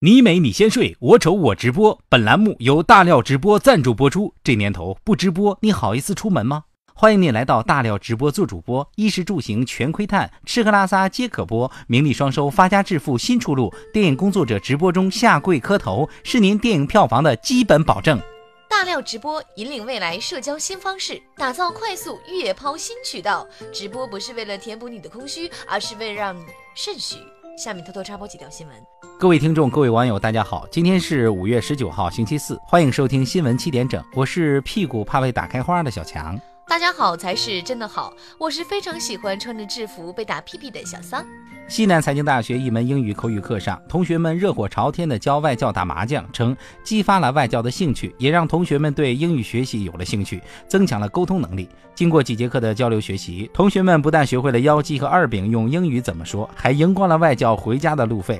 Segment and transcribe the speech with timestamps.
[0.00, 1.98] 你美你先睡，我丑我直播。
[2.08, 4.32] 本栏目由大料直播赞助播出。
[4.44, 6.62] 这年头不直播，你好意思出门吗？
[6.94, 13.74] 欢迎你来到大料直播做主播，衣食住行全窥探，吃喝拉撒皆可播，名利双收，发家致富新出路。
[13.92, 18.20] 电影工作者直播中下跪磕头，是您电影票房的基本保证。
[18.70, 23.44] 大料直播引领未来社交新方式，打造快速月抛新渠道。
[23.72, 26.44] 直播不是为了填补你的空虚，而是为了让你
[26.76, 27.16] 肾虚。
[27.58, 28.76] 下面偷偷插播几条新闻。
[29.18, 36.40] 各位听众，各位网友，大家好，今天是五月十九号，星期四，欢迎收听新闻七点整，我是屁股怕被打开花的小强。
[36.68, 41.24] 大家好才是真的好，我是非常喜欢穿着制服被打屁屁的小桑。
[41.66, 46.54] 西南财经大学一门英语口语课上，同学们热火朝天的教外教打麻将，称
[46.84, 51.66] 激发了外教的兴趣，也让同学们对英语学习有了兴趣，增强了沟通能力。
[51.94, 58.38] 经过几节课的交流学习，同学们不但学会了幺鸡和二饼用英语怎么说，还赢光了外教回家的路费。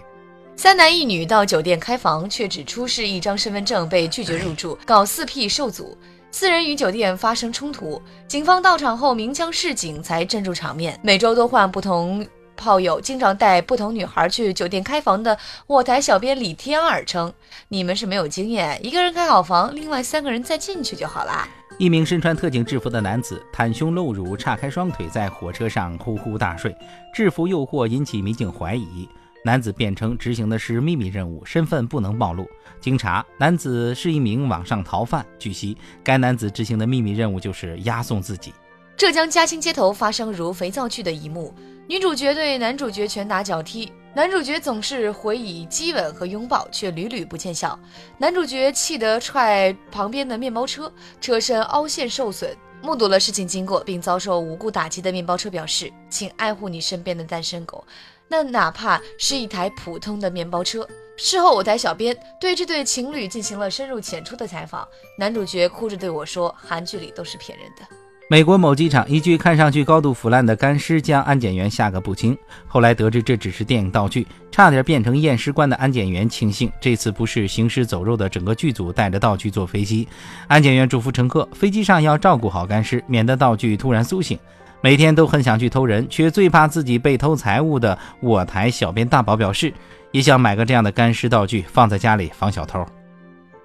[0.54, 5.96] 三男一女到酒店开房，却只出示一张身份证，被拒绝入住，搞四 P 受阻。
[6.30, 10.98] 四人与酒店发生冲突，警方到场后鸣枪示警才镇住场面。
[11.02, 12.24] 每周都换不同。
[12.54, 17.32] 炮友经常带不同女孩去酒店开房的卧台小编李天二称
[17.68, 26.76] ：“你们是没有经验，一个人开好房，另外三个人再进去就好啦。”一名身穿特警制服的男子袒胸露乳，叉开双腿，在火车上呼呼大睡。
[27.14, 29.08] 制服诱惑引起民警怀疑，
[29.44, 32.46] 男子辩称执行的是秘密任务，身份不能暴露。
[32.80, 35.24] 经查，男子是一名网上逃犯。
[35.38, 38.52] 据悉，该男子执行的秘密任务就是押送自己。
[38.96, 41.54] 浙江嘉兴街头发生如肥皂剧的一幕。
[41.86, 47.78] 女主角对男主角拳打脚踢，男主角总是回以激吻和拥抱，却屡屡不见效。
[48.18, 52.54] 男主角气得踹旁边的面包车，车身凹陷受损。
[52.80, 57.84] 目睹了事情经过并遭受无故打击的面包车表示：“请爱护你身边的单身狗，
[58.28, 64.86] 那哪怕是一台普通的面包车。”事后，我台小编对这对情侣进行了深入浅出的采访，
[65.18, 67.82] 男主角哭着对我说：“韩剧里都是骗人的。”
[68.30, 72.36] 美国某机场，一具看上去高度腐烂的干尸将安检员吓个不轻。
[72.66, 80.06] 后来得知这只是电影道具，差点变成验尸官的安检员庆幸这次不是行尸走肉的整个剧组带着道具坐飞机。
[80.46, 84.38] 安检员嘱咐乘客，飞机上要照顾好干尸，免得道具突然苏醒。
[84.80, 89.72] 每天都很想去偷人，却最怕自己被偷财物的我台小编大宝表示，
[90.12, 92.86] 也想买个这样的干尸道具放在家里防小偷。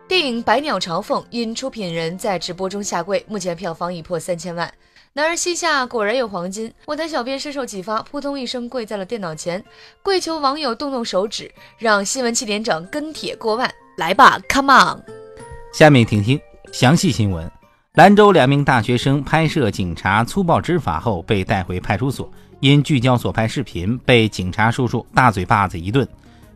[0.08, 4.72] 电影《百鸟朝凤》因出品人在直播中下跪，目前票房已破三千万。
[5.14, 9.64] 男儿膝下果然有黄金，我台小编深受启发，扑通一声跪在了电脑前，
[10.02, 13.72] 跪求网友动动手指，让新闻七点整跟帖过万。
[13.98, 15.04] 来吧，Come on！
[15.72, 16.40] 下面听听
[16.72, 17.50] 详细新闻：
[17.94, 22.28] 兰州两名大学生拍摄警察粗暴执法后被带回派出所，
[22.60, 26.08] 因聚焦所拍视频，被警察叔叔大嘴巴子一顿。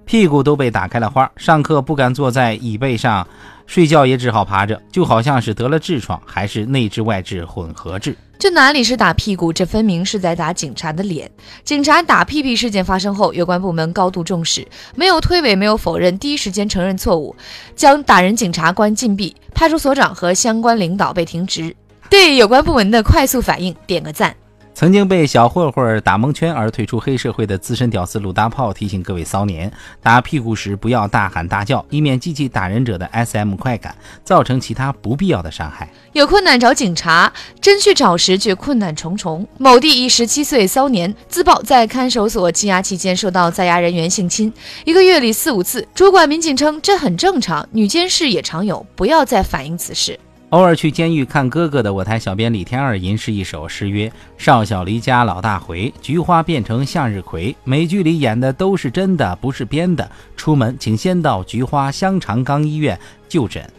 [0.03, 3.27] 屁股都被打开了花，上课不敢坐在椅背上，
[3.67, 8.15] 睡觉也只好趴着，就好像是得了痔疮，还是内痔外痔混合痔。
[8.39, 11.29] 这哪里是打屁股，这分明是在打警察的脸。
[11.63, 17.35] 警察打屁屁事件发生后，有关部门高度重视，没有推诿，没有否认，第一时间承认错误，
[17.75, 21.75] 将打人警察关禁闭，派出所长和相关领导被停职。
[22.09, 24.35] 对有关部门的快速反应点个赞。
[24.77, 29.71] 曾经被小混混打蒙圈而退出黑社会的资深屌丝鲁大炮提醒各位骚年：
[30.03, 35.89] 打屁股时不要大喊大叫，以免激起打人者的 SM 快感，造成其他不必要的伤害。
[36.13, 39.47] 有困难找警察，真去找时却困难重重。
[39.57, 44.53] 某地一十七岁骚年自曝在看守所羁押期间受到在押人员性侵，
[44.85, 45.87] 一个月里四五次。
[45.95, 50.19] 主管民警称这很正常，女监事也常有，不要再反映此事。
[50.51, 54.09] 偶尔去监狱看哥哥的我台小编李天二吟诗一首，诗曰
[54.39, 57.53] ：“少小离家老大回，菊花变成向日葵。
[57.65, 60.09] 美剧里演的都是真的，不是编的。
[60.37, 62.97] 出门请先到菊花香肠岗医院
[63.27, 63.69] 就诊。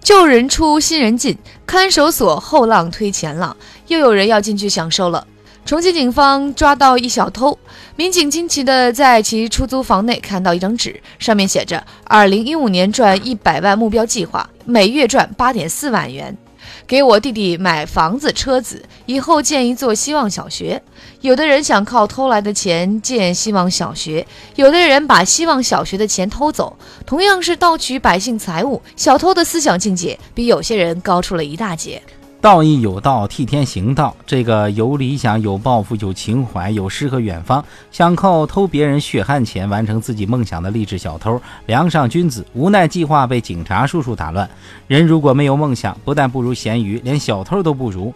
[0.00, 1.36] 旧人出新人进，
[1.66, 3.56] 看守所后浪推前浪，
[3.88, 5.26] 又有人要进去享受了。”
[5.70, 7.56] 重庆警方抓到一小偷，
[7.94, 16.36] 民警惊奇地在其出租房内看到一张纸，上面写着“二零一五年赚一百万目标计划，每月赚八点四万元，
[16.88, 20.82] 给我弟弟买房子车子，以后建一座希望小学。”
[21.22, 26.76] 有的人想靠偷来的钱建希望小学，有的人把希望小学的钱偷走。
[27.06, 32.02] 同样是盗取百姓财物，小偷的思想境界比有些人高出了一大截。
[32.40, 34.16] 道义有道，替天行道。
[34.24, 44.48] 这个有理想、有抱负、有情怀、有诗和远方，想靠偷别人血汗钱完成自己梦想的励志小偷，梁上君子，无奈计划被警察叔叔打乱。
[44.86, 48.12] 人如果没有梦想，不但不如咸鱼，连小偷都不如。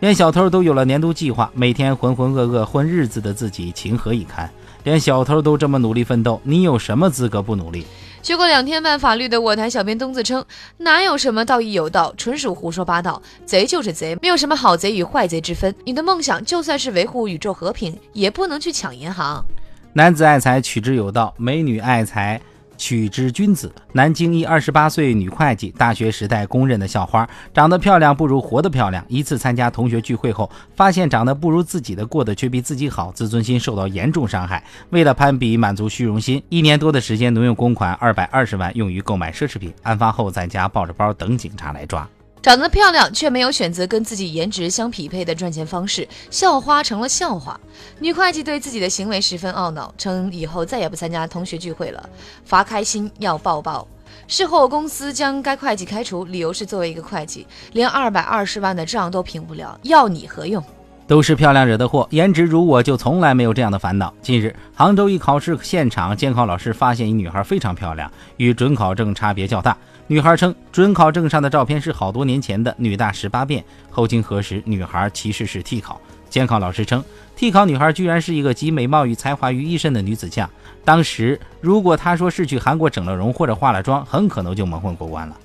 [0.00, 4.50] 连小偷都有了年度计划，每天浑浑噩噩混日子的自己，情何以堪？
[4.82, 7.86] 连小偷都这么努力奋斗，你有什么资格不努力？
[8.22, 10.44] 学过两天半法律的我台小编东子称，
[10.78, 13.20] 哪有什么道义有道，纯属胡说八道。
[13.44, 15.74] 贼就是贼，没有什么好贼与坏贼之分。
[15.84, 19.44] 你的梦想就算是维护宇宙和平，也不能去抢银行。
[19.92, 22.40] 男子爱财取之有道，美女爱财。
[22.76, 23.72] 取之君子。
[23.92, 29.04] 南京一二十八岁女会计，大学时代公认的校花，长得漂亮不如活得漂亮。
[29.08, 34.62] 一次参加同学聚会后，发现长得不如自己的过得却比自己好，自尊心受到严重伤害。
[34.90, 39.72] 为了攀比满足虚荣心，一年多的时间挪用公款二百二十万用于购买奢侈品。
[39.82, 42.08] 案发后在家抱着包等警察来抓。
[42.42, 47.58] 长得漂亮却没有选择跟自己颜值相匹配的赚钱方式，校花成了笑话。
[48.00, 52.10] 女会计对自己的行为十分懊恼，称以后再也不参加同学聚会了，
[52.44, 53.86] 罚开心要抱抱。
[54.26, 60.60] 事后公司将该会计开除，理由是作为一个会计，连二百二十万的账都平不了，要你何用？
[61.06, 64.12] 都是漂亮惹的祸，颜值如我就从来没有这样的烦恼。
[64.20, 69.76] 近日，杭州一考试现场，监考老师发现一女孩非常漂亮，与准考证差别较大。
[70.08, 73.64] 女孩称，准考证上的照片是好多年前的，女大十八变。
[73.90, 76.00] 后经核实，女孩其实是替考。
[76.28, 77.02] 监考老师称，
[77.36, 80.48] 替考女孩居然是一个集美貌与才华于一身的女子将。
[80.84, 85.36] 当时，如果她说是去韩国整了容或者化了妆，很可能就蒙混过关了。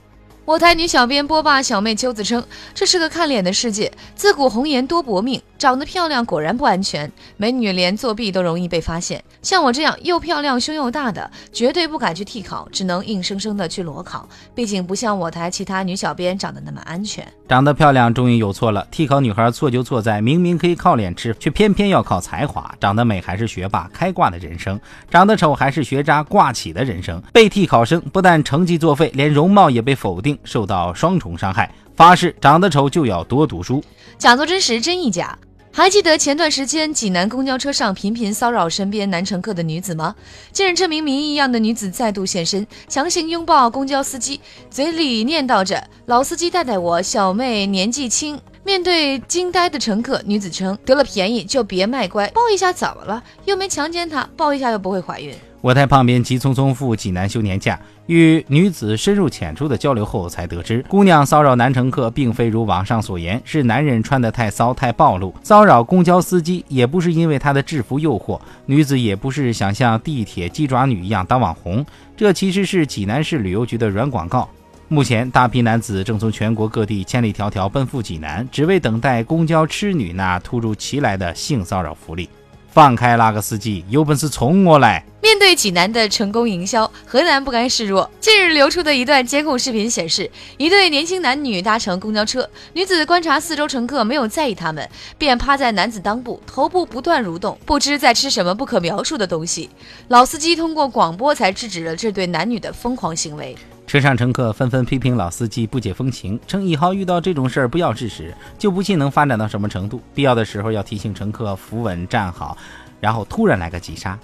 [0.48, 2.42] 我台女小编波霸小妹秋子称，
[2.74, 5.42] 这是个看脸的世界，自古红颜多薄命。
[5.58, 9.22] 长得漂亮果然不安全，美女连作弊都容易被发现。
[9.42, 14.30] 像我这样又漂亮胸又大的，绝对不敢去替考，只能硬生生的去裸考。
[14.54, 17.28] 毕竟不像我台其他女小编长得那么安全。
[17.50, 22.72] 长得漂亮终于有错了，替考女孩错就错在明明可以靠脸吃，却偏偏要靠才华。
[22.80, 24.80] 长得美还是学霸开挂的人生，
[25.10, 27.20] 长得丑还是学渣挂起的人生。
[27.34, 31.72] 被替考生不但成绩作废，连容貌也被否定，受到双重伤害。
[31.96, 33.84] 发誓长得丑就要多读书，
[34.18, 35.38] 假作真实真亦假。
[35.72, 40.16] 还记得前段时间济南公交车上频频骚扰身边男乘客的女子吗？
[40.52, 44.42] 近日，这名谜一样的女子再度现身，强行拥抱公交司机，
[44.72, 48.40] 嘴里念叨着“老司机带带我，小妹年纪轻”。
[48.66, 53.24] 面对惊呆的乘客，女子称：“得了便宜就别卖乖，抱一下怎么了？
[53.46, 65.34] 又没强奸她，抱一下又不会怀孕。”我在旁边急匆匆赴济南休年假，与女子深入浅出的交流后，才得知姑娘骚扰男乘客，并非如网上所言，是男人穿得太骚太暴露。
[65.44, 71.84] 骚扰公交司机也不是因为他的制服诱惑，女子也不是想像地铁鸡爪女一样当网红，
[72.16, 74.48] 这其实是济南市旅游局的软广告。
[74.90, 82.30] 目前，大批男子正从全国各地千里迢迢奔赴济南， 只为等待公交痴女那突如其来的性骚扰福利。
[82.78, 85.04] 放开那个司机，有本事冲我来！
[85.20, 88.08] 面对济南的成功营销，河南不甘示弱。
[88.20, 94.88] 近日流出的一段监控视频显示，一对年轻男女搭乘公交车，女子观察四周乘客没有在意他们，
[95.18, 99.72] 便趴在男子裆部，头部不断蠕动，不知在吃什么不可描述的东西。
[100.10, 103.58] 老司机通过广播才制止了这对男女的疯狂行为。
[103.88, 110.02] 车上乘客纷纷批评老司机不解风情，称以后遇到这种事儿不要制止，就不信能发展到什么程度。
[110.14, 112.58] 必要的时候要提醒乘客扶稳站好，
[113.00, 114.20] 然后突然来个急刹。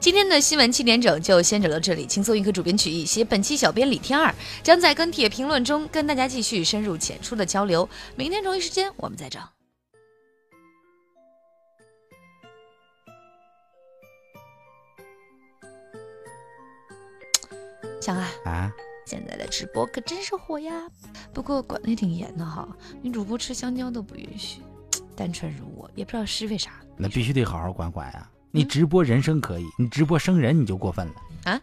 [0.00, 7.86] 今天的新闻七点整就先整到这里，轻松一刻主编曲艺，写本期小编李天二将在跟帖评论中跟大家继续深入浅出的交流。
[8.16, 9.42] 明天同一时间我们再整。
[18.08, 18.72] 强啊啊！
[19.04, 20.72] 现在的直播可真是火呀，
[21.34, 22.66] 不过管的挺严的哈，
[23.02, 24.62] 女主播吃香蕉都不允许。
[25.14, 26.72] 单纯如我，也不知道是为啥。
[26.96, 28.30] 那必须得好好管管呀！
[28.50, 31.12] 你直播人生可以，你直播生人你就过分了
[31.44, 31.60] 啊！